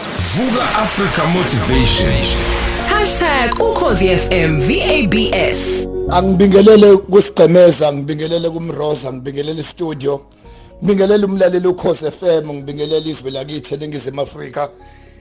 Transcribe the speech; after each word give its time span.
Vuka 0.00 0.64
Africa 0.78 1.26
Motivation. 1.26 2.12
#ukhozifm 3.60 4.60
VABS 4.60 5.88
angibingelele 6.10 6.96
kusigqemeza 6.96 7.92
ngibingelele 7.92 8.50
kumroza 8.50 9.12
ngibingelele 9.12 9.62
studio 9.62 10.20
ngibingelele 10.84 11.24
umlaleli 11.24 11.68
ukhoze 11.68 12.10
FM 12.10 12.52
ngibingelele 12.52 13.10
izwe 13.10 13.30
lakithi 13.30 13.74
eningizimu 13.74 14.20
Afrika. 14.20 14.70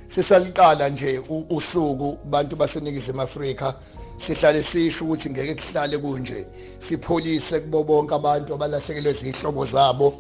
Sisaliqala 0.08 0.90
nje 0.90 1.22
usuku 1.50 2.18
bantu 2.26 2.56
baseningizimu 2.56 3.22
Afrika. 3.22 3.74
Sihlale 4.20 4.64
sisho 4.64 5.06
ukuthi 5.06 5.30
ngeke 5.30 5.56
kuhlale 5.56 5.98
kunje. 5.98 6.46
Sipholise 6.80 7.60
kubo 7.60 7.84
bonke 7.84 8.16
abantu 8.16 8.54
abalahlekelwe 8.54 9.12
izihlobo 9.12 9.66
zabo 9.66 10.14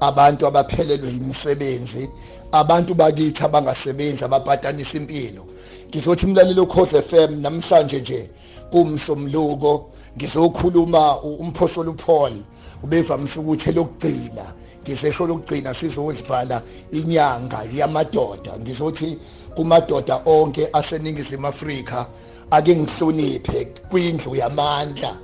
abantu 0.00 0.46
abaphelelwe 0.46 1.08
imisebenzi 1.10 2.08
abantu 2.52 2.94
bakithi 2.94 3.44
abangasebenzi 3.44 4.24
ababhadanisa 4.24 4.96
impilo. 4.98 5.46
Ngizothi 5.88 6.26
umlaleli 6.26 6.60
ukhoze 6.60 7.02
FM 7.02 7.40
namhlanje 7.40 8.00
nje 8.00 8.30
kumsomluko 8.70 9.90
ngizokhuluma 10.16 11.22
umphosolo 11.22 11.90
uPaul 11.90 12.32
ubevamise 12.82 13.40
ukuthi 13.40 13.72
lokugcina 13.72 14.44
ngisesho 14.82 15.26
lokugcina 15.26 15.74
sizodlivala 15.74 16.62
inyanga 16.92 17.58
yamadoda. 17.74 18.52
Ngizothi 18.60 19.18
kumadoda 19.54 20.22
onke 20.26 20.68
aseningizimu 20.72 21.46
Afrika 21.46 22.06
ake 22.50 22.76
ngihloniphe 22.76 23.64
kwindlu 23.90 24.36
yamandla. 24.36 25.16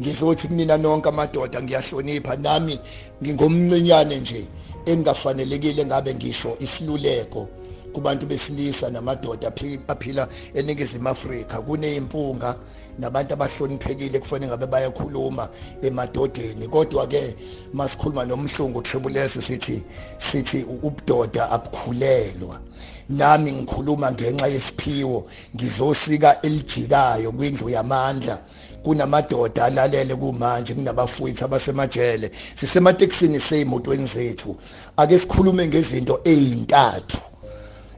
Ngizothi 0.00 0.48
kunina 0.48 0.76
nonke 0.76 1.08
amadoda 1.08 1.62
ngiyahlonipha 1.62 2.36
nami 2.36 2.78
ngingomncinyane 3.22 4.16
nje 4.16 4.46
engafanelekile 4.86 5.84
ngabe 5.84 6.14
ngisho 6.14 6.56
isiluleko. 6.60 7.48
Kubantu 7.96 8.26
besilisa 8.26 8.90
namadoda 8.90 9.52
aphila 9.88 10.28
eningizimu 10.54 11.08
Afrika. 11.08 11.60
Kuneyimpunga 11.60 12.56
nabantu 12.98 13.34
abahloniphekile 13.34 14.18
kufanele 14.18 14.50
ngabe 14.50 14.66
bayakhuluma 14.66 15.48
emadodeni. 15.82 16.68
Kodwa 16.68 17.06
ke 17.06 17.34
masikhuluma 17.72 18.24
nomhlungu 18.24 18.82
tribulesi 18.82 19.42
sithi 19.42 19.82
sithi 20.18 20.62
ubudoda 20.62 21.50
abukhulelwa. 21.50 22.60
Nami 23.08 23.52
ngikhuluma 23.52 24.12
ngenxa 24.12 24.46
yesiphiwo 24.46 25.24
ngizosika 25.54 26.40
elijikayo 26.42 27.32
kwindlu 27.32 27.70
yamandla. 27.70 28.40
Kunamadoda 28.82 29.64
alalele 29.64 30.14
kumanje 30.14 30.74
kunabafowethu 30.74 31.44
abasemajele. 31.44 32.30
Sisematekisini 32.54 33.40
seyimotweni 33.40 34.06
zethu. 34.06 34.56
Ake 34.96 35.18
sikhulume 35.18 35.66
ngezinto 35.66 36.20
ezintathu 36.24 37.18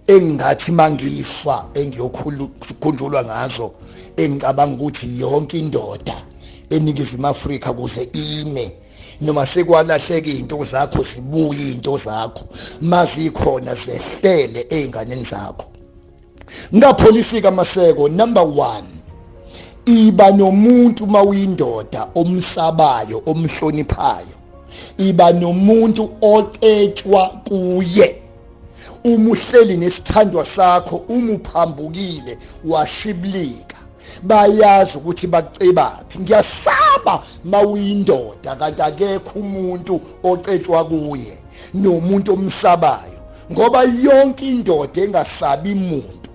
engingathi 0.08 0.72
mangifa 0.72 1.64
engiyokhululwa 1.74 3.24
ngazo 3.24 3.70
engicabanga 4.16 4.74
ukuthi 4.74 5.20
yonke 5.20 5.58
indoda 5.58 6.16
eningizimu 6.70 7.26
Afrika 7.26 7.72
kuze 7.72 8.08
ime 8.12 8.72
noma 9.20 9.46
sekwalahleka 9.46 10.28
izinto 10.28 10.64
zakho 10.64 11.02
zibuye 11.02 11.60
izinto 11.60 11.98
zakho 11.98 12.44
mazikhona 12.80 13.74
zehlele 13.74 14.66
einganeni 14.70 15.24
zakho. 15.24 15.66
Ngapholisika 16.74 17.50
maseko 17.50 18.08
number 18.08 18.42
1 18.42 18.82
iba 19.86 20.30
nomuntu 20.30 21.06
mawuyindoda 21.06 22.08
omsabayo 22.14 23.22
omhloniphayo. 23.26 24.36
Iba 24.98 25.32
nomuntu 25.32 26.10
ocetshwa 26.20 27.28
kuye. 27.28 28.27
Uma 29.04 29.30
uhleli 29.30 29.76
nesithandwa 29.76 30.44
sakho 30.44 30.96
uma 31.08 31.32
uphambukile 31.32 32.38
washiblika 32.64 33.76
bayazi 34.22 34.98
ukuthi 34.98 35.26
bacebaphi 35.26 36.18
ngiyasaba 36.18 37.22
mawuyindoda 37.44 38.56
kanti 38.56 38.82
akekho 38.82 39.38
umuntu 39.38 40.00
ocetshwa 40.22 40.84
kuye 40.84 41.38
nomuntu 41.74 42.32
omsabayo 42.32 43.18
ngoba 43.52 43.82
yonke 43.82 44.48
indoda 44.48 45.02
engasabi 45.02 45.72
umuntu 45.72 46.27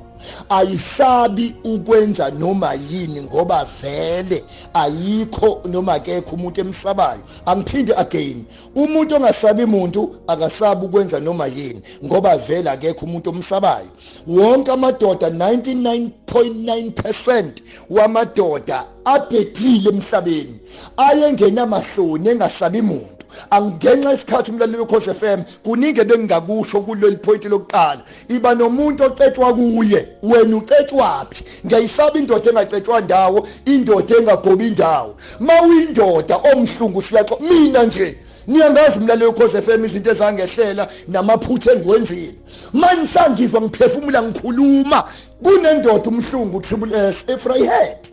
ayisabi 0.50 1.56
ukwenza 1.64 2.30
noma 2.30 2.74
yini 2.74 3.22
ngoba 3.22 3.68
vele 3.82 4.44
ayikho 4.74 5.62
noma 5.70 5.94
akekho 5.94 6.36
umuntu 6.36 6.62
emsabayo. 6.62 7.22
Angiphinde 7.46 7.96
again 7.96 8.46
umuntu 8.76 9.16
ongasabi 9.16 9.64
umuntu 9.64 10.16
akasabi 10.28 10.86
ukwenza 10.86 11.20
noma 11.20 11.48
yini 11.48 11.82
ngoba 12.06 12.38
vele 12.38 12.70
akekho 12.70 13.06
umuntu 13.06 13.30
omsabayo. 13.30 13.88
Wonke 14.28 14.72
amadoda 14.72 15.30
99.9% 15.30 17.52
wamadoda 17.90 18.86
abhedile 19.06 19.90
emhlabeni 19.90 20.56
ayengenamahloni 20.98 22.30
engasabi 22.30 22.80
umuntu 22.80 23.24
angenxa 23.50 24.14
isikhathi 24.14 24.52
umlaleli 24.52 24.78
wekhosi 24.78 25.14
FM 25.14 25.40
kuningi 25.64 26.04
bengingakusho 26.04 26.82
kuleli 26.82 27.18
point 27.18 27.46
lokuqala. 27.46 28.02
Iba 28.30 28.56
nomuntu 28.56 29.04
ocetshwa 29.04 29.54
kuye 29.54 30.08
wena 30.24 30.58
ucetshwapi 30.58 31.44
ngiyayisaba 31.66 32.20
indoda 32.20 32.50
engacetshwa 32.50 33.02
ndawo 33.02 33.48
indoda 33.66 34.18
engagobi 34.18 34.68
indawo 34.68 35.16
mawuyindoda 35.40 36.36
omhlungu 36.38 37.02
siyaxo 37.02 37.38
mina 37.40 37.84
nje 37.84 38.18
niyangazi 38.48 39.00
umlaleli 39.00 39.26
wekhosi 39.26 39.62
FM 39.62 39.86
izinto 39.86 40.12
ezangehlela 40.12 40.88
namaphutha 41.08 41.72
engiwenzile. 41.72 42.36
Manje 42.74 43.08
sangizwa 43.08 43.62
ngiphefumula 43.62 44.24
ngikhuluma 44.24 45.04
kunendoda 45.44 46.10
umhlungu 46.10 46.62
triple 46.62 47.10
S 47.10 47.26
eFryhead 47.28 48.13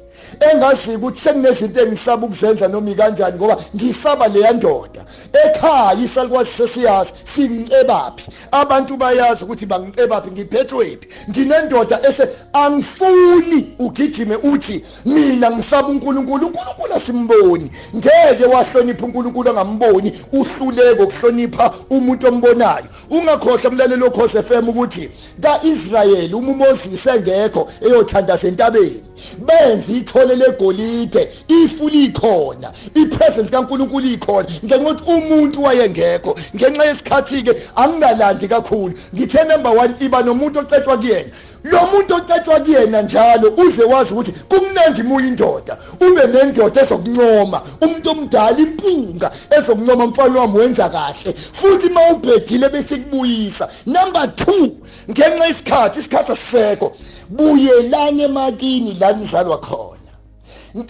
engazi 0.52 0.96
ukuthi 0.96 1.20
sekunezinto 1.20 1.80
engisaba 1.80 2.26
ukuzenza 2.26 2.68
noma 2.68 2.90
ikanjani 2.90 3.36
ngoba 3.36 3.56
ngisaba 3.74 4.28
leya 4.28 4.52
ndoda. 4.52 5.04
Ekhaya 5.44 5.94
isalikwazi 6.04 6.50
sesiyazi 6.50 7.12
singicebaphi 7.24 8.30
abantu 8.50 8.96
bayazi 8.96 9.44
ukuthi 9.44 9.66
bangicebaphi 9.66 10.30
ngiphethwephi 10.30 11.08
nginendoda 11.30 12.00
ese 12.08 12.28
angifuni 12.52 13.74
ugijime 13.78 14.36
uthi 14.36 14.84
mina 15.04 15.50
ngisaba 15.50 15.88
uNkulunkulu 15.88 16.46
uNkulunkulu 16.46 16.94
asimboni. 16.94 17.70
Ngeke 17.96 18.44
wahlonipha 18.44 19.06
uNkulunkulu 19.06 19.50
angamboni. 19.50 20.12
Uhluleke 20.32 21.02
ukuhlonipha 21.02 21.74
umuntu 21.90 22.26
ombonayo. 22.28 22.84
Ungakhohlwa 23.10 23.70
umlalelo 23.70 24.06
okhoze 24.06 24.42
FM 24.42 24.68
ukuthi 24.68 25.10
kaIsrayeli 25.40 26.34
uma 26.34 26.52
uMoses 26.52 27.06
engekho 27.06 27.68
eyothandaza 27.80 28.48
entabeni. 28.48 29.09
Benze 29.38 29.92
ithole 29.92 30.36
legolide 30.36 31.28
ifuli 31.48 32.04
ikhona 32.04 32.72
ipresence 32.94 33.50
kaNkuluNkulu 33.50 34.06
ikhona. 34.06 34.48
Ngenxa 34.64 34.90
ukuthi 34.90 35.12
umuntu 35.12 35.62
wayengekho 35.62 36.38
ngenxa 36.56 36.84
yesikhathi 36.84 37.42
ke 37.42 37.62
angingalandi 37.76 38.48
kakhulu. 38.48 38.94
Ngithe 39.14 39.44
number 39.44 39.72
1 39.72 40.04
iba 40.04 40.22
nomuntu 40.22 40.58
ocetshwa 40.58 40.98
kuyena. 40.98 41.30
Lo 41.64 41.86
muntu 41.92 42.14
ocetshwa 42.14 42.60
kuyena 42.60 43.02
njalo 43.02 43.54
uze 43.56 43.84
wazi 43.84 44.14
ukuthi 44.14 44.32
kumnandi 44.48 45.02
muya 45.02 45.26
indoda. 45.26 45.78
Ube 46.00 46.26
nendoda 46.26 46.82
ezokuncoma 46.82 47.62
umuntu 47.80 48.10
omdala 48.10 48.58
impunga 48.58 49.30
ezokuncoma 49.58 50.06
mfana 50.06 50.40
wami 50.40 50.58
wenza 50.58 50.88
kahle. 50.88 51.34
Futhi 51.52 51.88
mawubhedile 51.90 52.68
bese 52.68 52.96
kubuyisa 52.96 53.68
number 53.86 54.22
2 54.22 54.70
ngenxa 55.10 55.46
isikhathi 55.48 55.98
isikhathi 56.00 56.32
asisekho 56.32 56.92
buyelane 57.30 58.22
emakini 58.22 58.94
la 59.00 59.12
nizalwa 59.12 59.58
khona. 59.58 60.12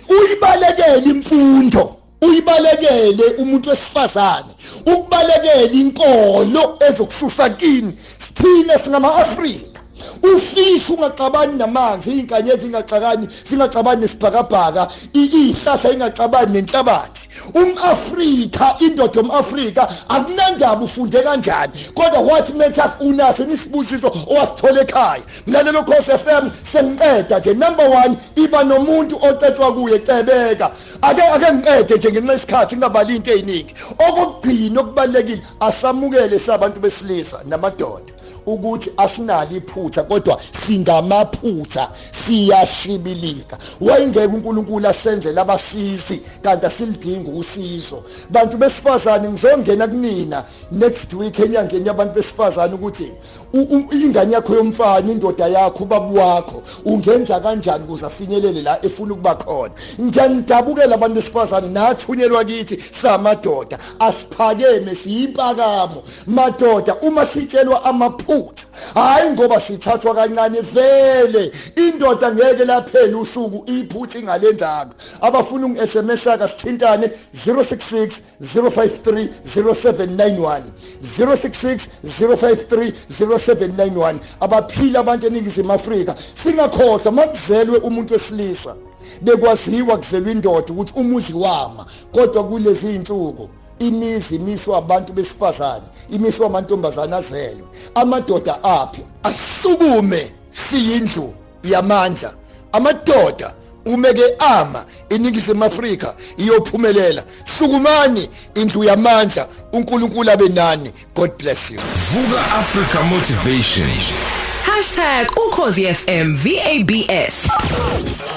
Uyibalekele 0.09 1.11
imfundo 1.11 1.97
uyibalekele 2.23 3.25
umuntu 3.39 3.69
wesifazane 3.69 4.53
ukubalekela 4.87 5.73
inkolo 5.73 6.77
ezokususa 6.89 7.51
kini 7.51 7.93
sithina 8.19 8.79
singama-afrika. 8.79 9.81
Ufisha 10.23 10.93
ungaxabani 10.95 11.55
namanzi 11.59 12.11
izinkanyezi 12.11 12.61
zingaxakani 12.61 13.28
zingaxabani 13.49 14.01
nesibhakabhaka 14.01 14.89
ihlahla 15.13 15.93
ingaxabani 15.93 16.53
nenhlabathi. 16.53 17.28
umAfrika 17.55 18.77
indoda 18.79 19.21
omAfrika 19.21 19.89
akunandaba 20.09 20.85
ufunde 20.85 21.23
kanjani? 21.23 21.73
Kodwa 21.95 22.21
what 22.21 22.55
matters 22.55 22.97
unaso 23.01 23.45
nisibusiso 23.45 24.13
owasithola 24.29 24.81
ekhaya? 24.81 25.23
Mlalelo 25.47 25.83
Khosi 25.83 26.11
FM 26.13 26.51
sengiqeda 26.63 27.39
nje 27.39 27.55
number 27.55 27.87
1 27.87 28.15
iba 28.37 28.65
nomuntu 28.65 29.17
ocetshwa 29.23 29.73
kuye 29.73 29.99
cebeka. 29.99 30.71
Ake 31.03 31.23
ake 31.23 31.53
ngiqede 31.53 31.97
nje 31.97 32.11
ngenxa 32.11 32.35
isikhathi 32.35 32.77
ngingabali 32.77 33.17
into 33.17 33.31
eziningi 33.41 33.75
okugcina 33.99 34.81
okubalekile 34.81 35.43
asamukele 35.61 36.39
sabantu 36.39 36.81
besilisa 36.81 37.41
namadoda 37.47 38.13
ukuthi 38.47 38.91
asinalo 38.97 39.57
iphutha 39.57 40.03
kodwa 40.03 40.41
singamaphutha 40.67 41.91
siyashibilika 42.13 43.59
wayengeke 43.81 44.27
uNkulunkulu 44.27 44.89
asenzele 44.89 45.41
abasisi 45.41 46.21
kanti 46.43 46.67
asilidinga 46.67 47.31
usizo. 47.41 48.03
Bantu 48.31 48.57
besifazane 48.57 49.28
ngizongena 49.28 49.89
kunina 49.89 50.45
next 50.71 51.15
week 51.15 51.39
enyangeni 51.39 51.89
yabantu 51.89 52.15
besifazane 52.15 52.75
ukuthi 52.75 53.13
ingane 53.92 54.34
yakho 54.34 54.54
yomfana 54.54 55.13
indoda 55.13 55.47
yakho 55.47 55.84
ubaba 55.84 56.21
wakho 56.25 56.63
ungenza 56.84 57.41
kanjani 57.41 57.84
ukuze 57.84 58.07
afinyelele 58.07 58.63
la 58.63 58.84
efuna 58.84 59.13
ukuba 59.13 59.34
khona? 59.34 59.75
Ngiyanidabukela 60.01 60.95
abantu 60.95 61.15
besifazane 61.15 61.69
nathunyelwa 61.69 62.45
kithi 62.45 62.78
samadoda. 63.03 63.78
Asiphakeme 63.98 64.95
siyimpakamo. 64.95 66.03
Madoda 66.27 66.95
uma 67.03 67.27
sitshelwa 67.27 67.84
amaphutha 67.84 68.66
hayi 68.95 69.31
ngoba 69.31 69.60
sithathwa 69.60 70.15
kancane 70.15 70.60
vele. 70.60 71.53
Indoda 71.77 72.33
ngeke 72.33 72.65
laphela 72.65 73.19
usuku 73.19 73.71
iphutha 73.71 74.19
ingalenzanga 74.19 74.95
abafuna 75.21 75.66
ungi-sms 75.66 76.27
aka 76.27 76.48
sithintane 76.48 77.10
066 77.34 78.22
053 78.41 79.28
0791 79.45 80.63
066 81.19 81.89
053 82.05 82.93
0791 83.21 84.19
abaphila 84.41 85.01
abantu 85.01 85.27
eningizimu 85.27 85.72
afrika 85.72 86.15
singakhohlwa 86.43 87.13
makuzelwe 87.13 87.78
umuntu 87.78 88.13
wesilisa 88.13 88.77
bekwaziwa 89.22 89.97
kuzelwa 89.97 90.31
indoda 90.33 90.72
ukuthi 90.72 90.93
umuzi 90.97 91.33
wama 91.33 91.87
kodwa 92.13 92.45
kulezi 92.45 92.95
insuku 92.95 93.49
imizi 93.78 94.37
imiswa 94.37 94.78
abantu 94.78 95.13
besifazane 95.13 95.87
imiswa 96.11 96.47
amantombazane 96.47 97.16
azelwe 97.16 97.69
amadoda 97.95 98.65
aphi? 98.65 99.05
Asukume 99.23 100.33
siyindlu 100.51 101.34
yamandla 101.65 102.34
amadoda 102.73 103.55
umeke 103.91 104.22
ama 104.39 104.84
eningizimu 105.10 105.65
Afrika 105.65 106.15
iyophumelela. 106.37 107.25
Sukumani 107.59 108.28
indlu 108.54 108.84
yamandla 108.84 109.48
uNkulunkulu 109.72 110.31
abe 110.31 110.48
nani. 110.48 110.92
God 111.15 111.31
bless 111.39 111.71
you. 111.71 111.81
Vuka 112.13 112.41
africa 112.53 113.03
motivation. 113.04 113.89
#ukhozi 115.47 115.95
FM 115.95 116.37
VABS 116.37 117.48